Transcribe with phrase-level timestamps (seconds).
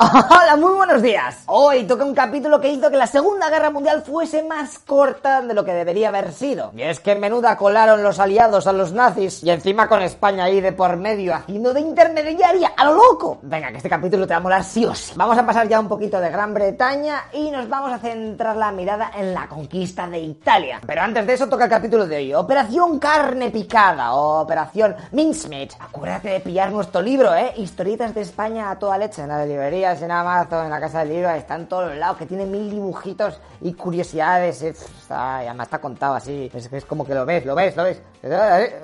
[0.00, 1.42] Hola, muy buenos días.
[1.46, 5.54] Hoy toca un capítulo que hizo que la Segunda Guerra Mundial fuese más corta de
[5.54, 6.70] lo que debería haber sido.
[6.76, 10.44] Y es que en menuda colaron los aliados a los nazis y encima con España
[10.44, 13.40] ahí de por medio haciendo de intermediaria a lo loco.
[13.42, 15.14] Venga, que este capítulo te va a molar sí o sí.
[15.16, 18.70] Vamos a pasar ya un poquito de Gran Bretaña y nos vamos a centrar la
[18.70, 20.80] mirada en la conquista de Italia.
[20.86, 22.34] Pero antes de eso toca el capítulo de hoy.
[22.34, 25.72] Operación Carne Picada o Operación Mincemeat.
[25.80, 27.52] Acuérdate de pillar nuestro libro, ¿eh?
[27.56, 31.10] Historietas de España a toda leche en la librería en Amazon, en la casa del
[31.10, 34.62] libro, está en todos los lados, que tiene mil dibujitos y curiosidades.
[34.62, 36.50] Está, además está contado así.
[36.52, 38.02] Es, es como que lo ves, lo ves, lo ves.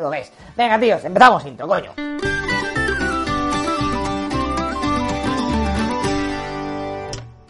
[0.01, 0.33] Lo ves.
[0.57, 1.93] Venga, tíos, empezamos intro, coño.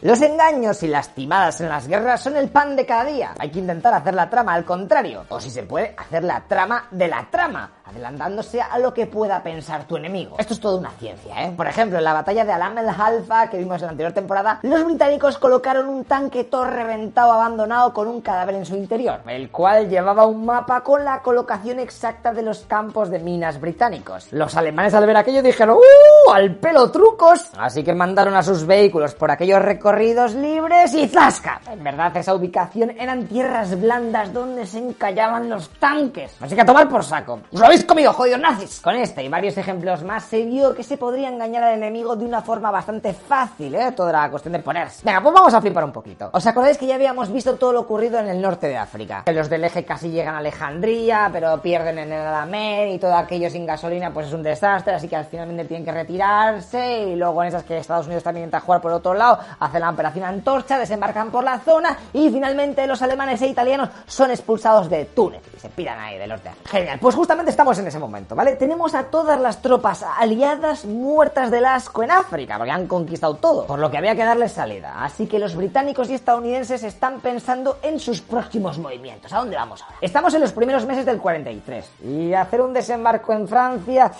[0.05, 3.33] Los engaños y las timadas en las guerras son el pan de cada día.
[3.39, 6.89] Hay que intentar hacer la trama al contrario, o si se puede, hacer la trama
[6.91, 10.37] de la trama adelantándose a lo que pueda pensar tu enemigo.
[10.39, 11.55] Esto es toda una ciencia, ¿eh?
[11.57, 14.59] Por ejemplo, en la batalla de Alam el Halfa que vimos en la anterior temporada,
[14.61, 19.51] los británicos colocaron un tanque todo reventado abandonado con un cadáver en su interior, el
[19.51, 24.31] cual llevaba un mapa con la colocación exacta de los campos de minas británicos.
[24.33, 26.14] Los alemanes al ver aquello dijeron ¡Uh!
[26.33, 27.51] ¡Al pelo trucos!
[27.59, 31.61] Así que mandaron a sus vehículos por aquellos recorridos libres y ¡zasca!
[31.71, 36.37] En verdad, esa ubicación eran tierras blandas donde se encallaban los tanques.
[36.41, 38.81] Así que a tomar por saco habéis comido, jodidos nazis!
[38.81, 42.25] Con este y varios ejemplos más se vio que se podría engañar al enemigo de
[42.25, 43.93] una forma bastante fácil, ¿eh?
[43.93, 45.03] Toda la cuestión de ponerse.
[45.05, 46.31] Venga, pues vamos a flipar un poquito.
[46.33, 49.23] ¿Os acordáis que ya habíamos visto todo lo ocurrido en el norte de África?
[49.25, 53.15] Que los del eje casi llegan a Alejandría, pero pierden en el Alamed y todo
[53.15, 57.17] aquello sin gasolina pues es un desastre, así que al final tienen que retirarse y
[57.17, 60.25] luego en esas que Estados Unidos también intenta jugar por otro lado, hacen la operación
[60.25, 65.43] Antorcha, desembarcan por la zona y finalmente los alemanes e italianos son expulsados de Túnez
[65.57, 66.51] y se piran ahí del norte.
[66.67, 68.57] Genial, pues justamente está en ese momento, ¿vale?
[68.57, 73.67] Tenemos a todas las tropas aliadas muertas del asco en África, porque han conquistado todo,
[73.67, 75.03] por lo que había que darles salida.
[75.03, 79.33] Así que los británicos y estadounidenses están pensando en sus próximos movimientos.
[79.33, 79.97] ¿A dónde vamos ahora?
[80.01, 84.13] Estamos en los primeros meses del 43 y hacer un desembarco en Francia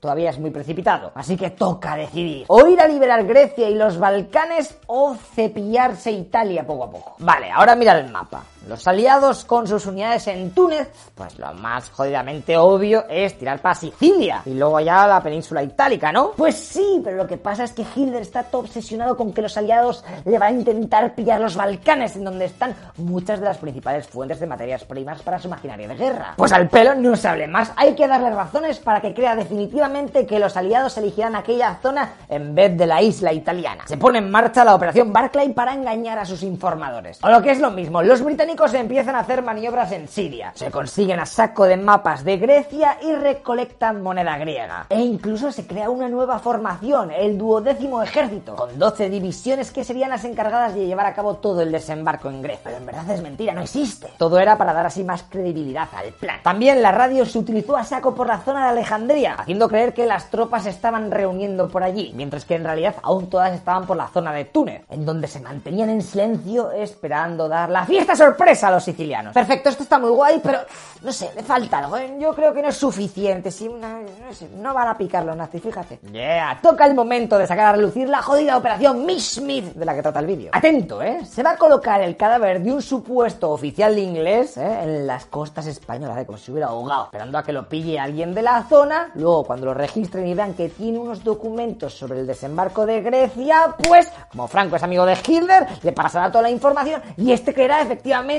[0.00, 1.12] todavía es muy precipitado.
[1.14, 2.46] Así que toca decidir.
[2.48, 7.14] O ir a liberar Grecia y los Balcanes o cepillarse Italia poco a poco.
[7.18, 8.42] Vale, ahora mira el mapa.
[8.68, 13.74] Los aliados con sus unidades en Túnez, pues lo más jodidamente obvio es tirar para
[13.74, 16.32] Sicilia y luego ya la península itálica, ¿no?
[16.32, 19.56] Pues sí, pero lo que pasa es que Hitler está todo obsesionado con que los
[19.56, 24.06] aliados le van a intentar pillar los Balcanes, en donde están muchas de las principales
[24.06, 26.34] fuentes de materias primas para su maquinaria de guerra.
[26.36, 30.26] Pues al pelo no se hable más, hay que darle razones para que crea definitivamente
[30.26, 33.84] que los aliados eligieran aquella zona en vez de la isla italiana.
[33.86, 37.18] Se pone en marcha la operación Barclay para engañar a sus informadores.
[37.22, 40.52] O lo que es lo mismo, los británicos se empiezan a hacer maniobras en Siria.
[40.54, 44.86] Se consiguen a saco de mapas de Grecia y recolectan moneda griega.
[44.90, 50.10] E incluso se crea una nueva formación, el duodécimo ejército, con 12 divisiones que serían
[50.10, 52.60] las encargadas de llevar a cabo todo el desembarco en Grecia.
[52.64, 54.08] Pero en verdad es mentira, no existe.
[54.18, 56.40] Todo era para dar así más credibilidad al plan.
[56.42, 60.06] También la radio se utilizó a saco por la zona de Alejandría, haciendo creer que
[60.06, 64.08] las tropas estaban reuniendo por allí, mientras que en realidad aún todas estaban por la
[64.08, 68.70] zona de Túnez, en donde se mantenían en silencio esperando dar la fiesta sorpresa a
[68.70, 69.34] los sicilianos.
[69.34, 70.60] Perfecto, esto está muy guay, pero
[71.02, 71.96] no sé, le falta algo.
[71.98, 72.16] ¿eh?
[72.18, 73.50] Yo creo que no es suficiente.
[73.50, 76.00] Si no, van a picar los nazis, fíjate.
[76.10, 79.94] Yeah, toca el momento de sacar a relucir la jodida operación Miss Smith de la
[79.94, 80.50] que trata el vídeo.
[80.52, 81.24] Atento, ¿eh?
[81.26, 84.80] Se va a colocar el cadáver de un supuesto oficial de inglés ¿eh?
[84.82, 86.26] en las costas españolas, ¿eh?
[86.26, 89.10] como si hubiera ahogado, esperando a que lo pille alguien de la zona.
[89.14, 93.74] Luego, cuando lo registren y vean que tiene unos documentos sobre el desembarco de Grecia,
[93.86, 97.82] pues, como Franco es amigo de Hitler, le pasará toda la información y este creerá
[97.82, 98.29] efectivamente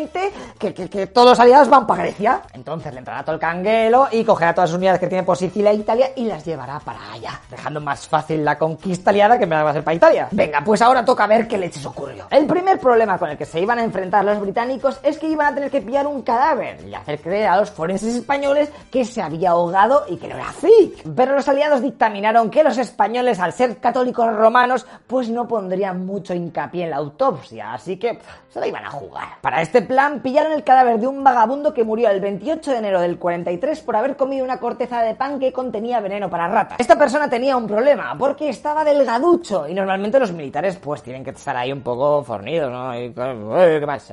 [0.58, 2.42] que, todos los aliados van para Grecia.
[2.54, 5.72] Entonces le entrará todo el canguelo y cogerá todas las unidades que tiene por Sicilia
[5.72, 9.62] e Italia y las llevará para allá, dejando más fácil la conquista aliada que me
[9.62, 10.28] va a ser para Italia.
[10.32, 12.28] Venga, pues ahora toca ver qué leches ocurrió.
[12.30, 15.48] El primer problema con el que se iban a enfrentar los británicos es que iban
[15.48, 19.22] a tener que pillar un cadáver y hacer creer a los forenses españoles que se
[19.22, 21.04] había ahogado y que no era fake.
[21.16, 26.34] Pero los aliados dictaminaron que los españoles, al ser católicos romanos, pues no pondrían mucho
[26.34, 28.20] hincapié en la autopsia, así que
[28.50, 29.28] se la iban a jugar.
[29.42, 33.02] Para este plan pillaron el cadáver de un vagabundo que murió el 28 de enero
[33.02, 36.80] del 43 por haber comido una corteza de pan que contenía veneno para ratas.
[36.80, 41.32] Esta persona tenía un problema porque estaba delgaducho y normalmente los militares pues tienen que
[41.32, 42.92] estar ahí un poco fornidos, ¿no?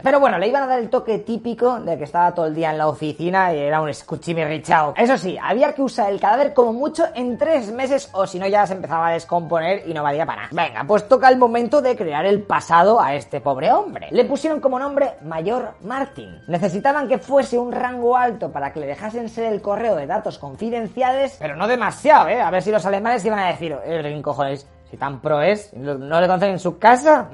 [0.02, 2.70] Pero bueno, le iban a dar el toque típico de que estaba todo el día
[2.70, 4.94] en la oficina y era un escuchimirrichao.
[4.96, 8.46] Eso sí, había que usar el cadáver como mucho en tres meses o si no
[8.46, 10.50] ya se empezaba a descomponer y no valía para nada.
[10.52, 14.08] Venga, pues toca el momento de crear el pasado a este pobre hombre.
[14.10, 16.40] Le pusieron como nombre Mayor Martin.
[16.46, 20.38] Necesitaban que fuese un rango alto para que le dejasen ser el correo de datos
[20.38, 22.40] confidenciales, pero no demasiado, ¿eh?
[22.40, 26.20] A ver si los alemanes iban a decir, eh, cojones, Si tan pro es, ¿no
[26.20, 27.28] le conocen en su casa?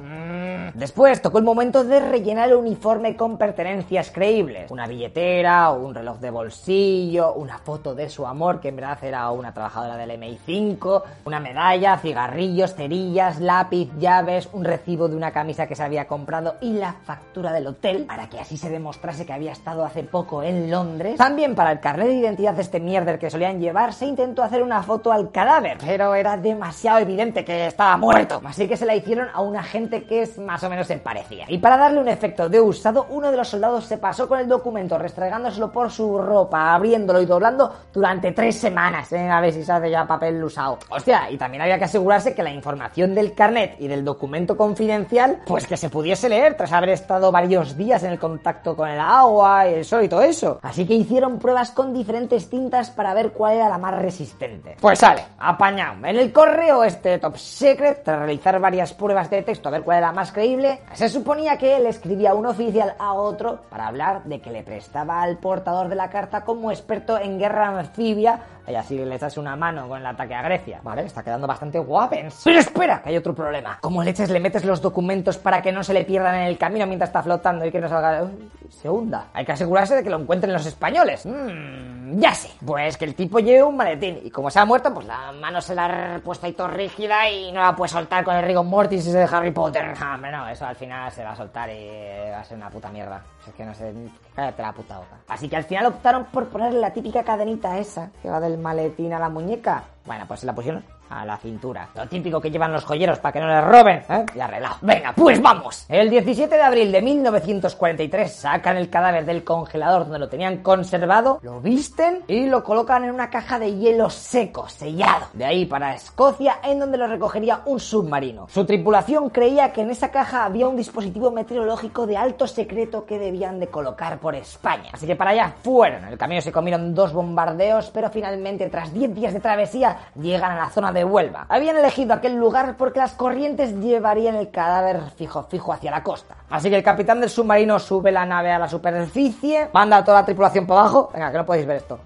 [0.74, 4.72] Después tocó el momento de rellenar el uniforme con pertenencias creíbles.
[4.72, 9.30] Una billetera, un reloj de bolsillo, una foto de su amor, que en verdad era
[9.30, 15.68] una trabajadora del MI5, una medalla, cigarrillos, cerillas, lápiz, llaves, un recibo de una camisa
[15.68, 19.32] que se había comprado y la factura del hotel, para que así se demostrase que
[19.32, 21.18] había estado hace poco en Londres.
[21.18, 24.60] También para el carnet de identidad de este mierder que solían llevar, se intentó hacer
[24.60, 28.42] una foto al cadáver, pero era demasiado evidente que estaba muerto.
[28.44, 31.44] Así que se la hicieron a un agente que es más o menos se parecía.
[31.48, 34.48] Y para darle un efecto de usado, uno de los soldados se pasó con el
[34.48, 39.12] documento restregándoselo por su ropa, abriéndolo y doblando durante tres semanas.
[39.12, 39.28] ¿eh?
[39.28, 40.78] A ver si se hace ya papel usado.
[40.88, 45.40] Hostia, y también había que asegurarse que la información del carnet y del documento confidencial,
[45.46, 49.00] pues que se pudiese leer tras haber estado varios días en el contacto con el
[49.00, 50.58] agua el sol y todo eso.
[50.62, 54.76] Así que hicieron pruebas con diferentes tintas para ver cuál era la más resistente.
[54.80, 56.06] Pues sale, apañado.
[56.06, 59.98] En el correo este top secret, tras realizar varias pruebas de texto a ver cuál
[59.98, 60.53] era la más creíble,
[60.92, 65.22] se suponía que él escribía un oficial a otro para hablar de que le prestaba
[65.22, 69.56] al portador de la carta como experto en guerra anfibia y así le echas una
[69.56, 70.80] mano con el ataque a Grecia.
[70.82, 72.42] Vale, está quedando bastante guapens.
[72.44, 73.78] Pero espera, que hay otro problema.
[73.80, 76.86] ¿Cómo leches le metes los documentos para que no se le pierdan en el camino
[76.86, 78.26] mientras está flotando y que no salga...
[78.70, 79.26] se hunda?
[79.32, 81.26] Hay que asegurarse de que lo encuentren los españoles.
[81.26, 82.50] Mmm, ya sé.
[82.64, 85.60] Pues que el tipo lleve un maletín y como se ha muerto, pues la mano
[85.60, 88.64] se la ha puesto ahí todo rígida y no la puede soltar con el rigor
[88.64, 89.94] mortis de Harry Potter.
[90.14, 92.88] Hombre, no, eso al final se va a soltar y va a ser una puta
[92.88, 93.22] mierda.
[93.46, 93.92] Es que no sé,
[94.34, 95.16] cállate la puta boca.
[95.28, 99.12] Así que al final optaron por ponerle la típica cadenita esa que va del maletín
[99.12, 99.84] a la muñeca.
[100.06, 100.82] Bueno, pues se la pusieron
[101.20, 101.88] a la cintura.
[101.94, 104.26] Lo típico que llevan los joyeros para que no les roben, ¿eh?
[104.34, 104.76] Y arreglado.
[104.80, 105.86] Venga, pues vamos.
[105.88, 111.38] El 17 de abril de 1943 sacan el cadáver del congelador donde lo tenían conservado,
[111.42, 115.26] lo visten y lo colocan en una caja de hielo seco, sellado.
[115.32, 118.46] De ahí para Escocia, en donde lo recogería un submarino.
[118.48, 123.18] Su tripulación creía que en esa caja había un dispositivo meteorológico de alto secreto que
[123.18, 124.90] debían de colocar por España.
[124.92, 126.04] Así que para allá fueron.
[126.04, 130.52] En el camino se comieron dos bombardeos, pero finalmente, tras 10 días de travesía, llegan
[130.52, 131.03] a la zona de
[131.48, 136.36] Habían elegido aquel lugar porque las corrientes llevarían el cadáver fijo fijo hacia la costa.
[136.50, 140.20] Así que el capitán del submarino sube la nave a la superficie, manda a toda
[140.20, 141.10] la tripulación para abajo.
[141.12, 141.98] Venga, que no podéis ver esto.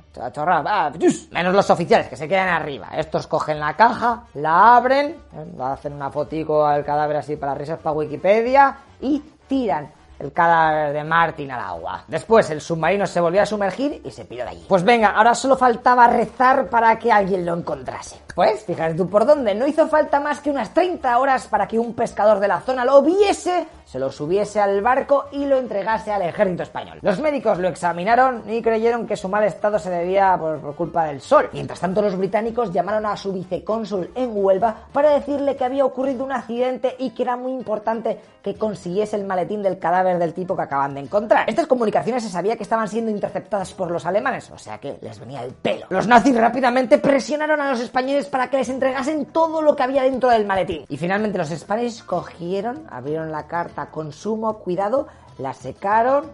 [1.33, 2.89] Menos los oficiales que se quedan arriba.
[2.95, 5.63] Estos cogen la caja, la abren, ¿eh?
[5.63, 11.05] hacen una fotico al cadáver así para risas para Wikipedia y tiran el cadáver de
[11.05, 12.05] Martin al agua.
[12.09, 14.65] Después el submarino se volvió a sumergir y se piró de allí.
[14.69, 18.17] Pues venga, ahora solo faltaba rezar para que alguien lo encontrase.
[18.35, 21.79] Pues, fíjate tú por dónde, no hizo falta más que unas 30 horas para que
[21.79, 26.13] un pescador de la zona lo viese, se lo subiese al barco y lo entregase
[26.13, 26.99] al ejército español.
[27.03, 31.07] Los médicos lo examinaron y creyeron que su mal estado se debía por, por culpa
[31.07, 31.49] del sol.
[31.53, 36.25] Mientras tanto, los británicos llamaron a su vicecónsul en Huelva para decirle que había ocurrido
[36.25, 40.57] un accidente y que era muy importante que consiguiese el maletín del cadáver del tipo
[40.57, 41.51] que acaban de encontrar.
[41.51, 45.19] Estas comunicaciones se sabía que estaban siendo interceptadas por los alemanes, o sea que les
[45.19, 45.87] venía el pelo.
[45.91, 50.05] Los nazis rápidamente presionaron a los españoles para que les entregasen todo lo que había
[50.05, 50.85] dentro del maletín.
[50.89, 55.09] Y finalmente los españoles cogieron, abrieron la carta con sumo cuidado,
[55.39, 56.33] la secaron,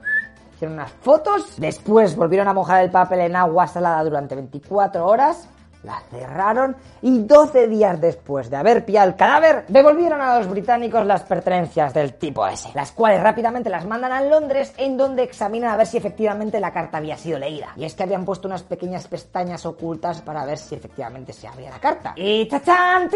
[0.55, 5.49] hicieron unas fotos, después volvieron a mojar el papel en agua salada durante 24 horas,
[5.85, 11.07] la cerraron y 12 días después de haber pillado el cadáver, devolvieron a los británicos
[11.07, 15.71] las pertenencias del tipo ese, las cuales rápidamente las mandan a Londres en donde examinan
[15.71, 17.69] a ver si efectivamente la carta había sido leída.
[17.77, 21.71] Y es que habían puesto unas pequeñas pestañas ocultas para ver si efectivamente se abría
[21.71, 22.15] la carta.
[22.17, 23.11] Y chachán,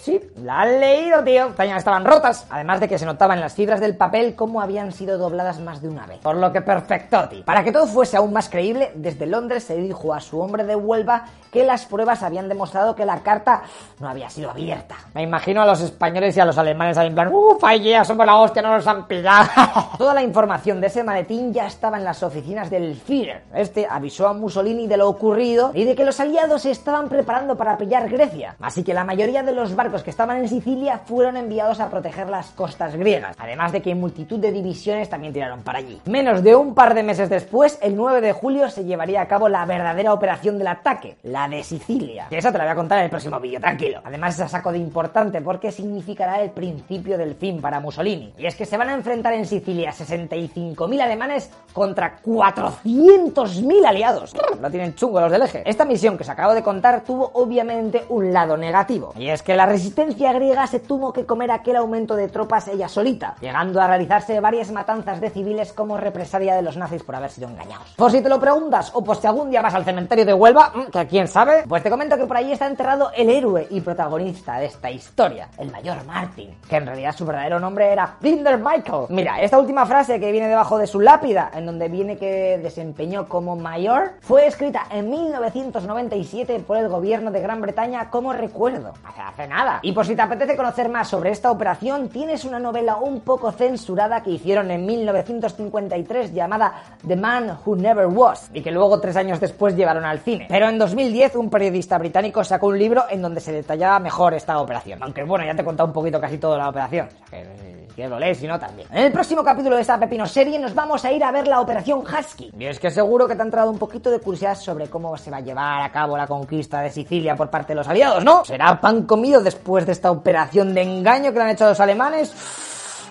[0.00, 1.48] sí, la han leído, tío.
[1.48, 4.92] Pestañas estaban rotas, además de que se notaba en las fibras del papel cómo habían
[4.92, 6.18] sido dobladas más de una vez.
[6.20, 7.44] Por lo que perfecto, tío.
[7.44, 10.76] Para que todo fuese aún más creíble, desde Londres se dijo a su hombre de
[10.76, 13.62] Huelva que las pruebas habían demostrado que la carta
[13.98, 14.96] no había sido abierta.
[15.14, 18.26] Me imagino a los españoles y a los alemanes ahí en plan, ¡Uf, ya somos
[18.26, 19.48] la hostia, no nos han pillado!
[19.98, 23.44] Toda la información de ese maletín ya estaba en las oficinas del Führer.
[23.54, 27.56] Este avisó a Mussolini de lo ocurrido y de que los aliados se estaban preparando
[27.56, 28.56] para pillar Grecia.
[28.60, 32.28] Así que la mayoría de los barcos que estaban en Sicilia fueron enviados a proteger
[32.28, 33.36] las costas griegas.
[33.38, 36.00] Además de que multitud de divisiones también tiraron para allí.
[36.06, 39.48] Menos de un par de meses después, el 9 de julio, se llevaría a cabo
[39.48, 41.95] la verdadera operación del ataque, la de Sicilia.
[42.28, 44.00] Que esa te la voy a contar en el próximo vídeo, tranquilo.
[44.04, 48.32] Además es a saco de importante porque significará el principio del fin para Mussolini.
[48.38, 54.34] Y es que se van a enfrentar en Sicilia 65.000 alemanes contra 400.000 aliados.
[54.60, 55.62] Lo tienen chungo los del eje.
[55.64, 59.12] Esta misión que os acabo de contar tuvo obviamente un lado negativo.
[59.16, 62.88] Y es que la resistencia griega se tuvo que comer aquel aumento de tropas ella
[62.88, 67.30] solita, llegando a realizarse varias matanzas de civiles como represalia de los nazis por haber
[67.30, 67.94] sido engañados.
[67.96, 70.72] Por si te lo preguntas, o por si algún día vas al cementerio de Huelva,
[70.92, 74.58] que quién sabe, pues te comento que por ahí está enterrado el héroe y protagonista
[74.58, 79.06] de esta historia, el mayor Martin, que en realidad su verdadero nombre era Binder Michael.
[79.10, 83.28] Mira, esta última frase que viene debajo de su lápida, en donde viene que desempeñó
[83.28, 88.92] como mayor, fue escrita en 1997 por el gobierno de Gran Bretaña como recuerdo.
[89.04, 89.78] Hace, hace nada.
[89.82, 93.52] Y por si te apetece conocer más sobre esta operación, tienes una novela un poco
[93.52, 99.14] censurada que hicieron en 1953 llamada The Man Who Never Was, y que luego tres
[99.14, 100.46] años después llevaron al cine.
[100.48, 104.58] Pero en 2010 un periodista británico sacó un libro en donde se detallaba mejor esta
[104.58, 105.02] operación.
[105.02, 107.08] Aunque bueno, ya te he contado un poquito casi toda la operación.
[107.24, 108.88] O sea que, que lo lees, si no también.
[108.92, 111.60] En el próximo capítulo de esta Pepino serie nos vamos a ir a ver la
[111.60, 112.52] operación Husky.
[112.58, 115.30] Y es que seguro que te ha entrado un poquito de curiosidad sobre cómo se
[115.30, 118.44] va a llevar a cabo la conquista de Sicilia por parte de los aliados, ¿no?
[118.44, 122.34] ¿Será pan comido después de esta operación de engaño que le han hecho los alemanes?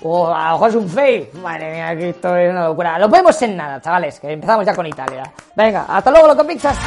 [0.02, 1.34] O a lo mejor es un fake.
[1.36, 3.00] Madre mía, que esto es una locura.
[3.00, 5.24] Lo vemos en nada, chavales, que empezamos ya con Italia.
[5.56, 6.78] Venga, hasta luego, loco pizzas.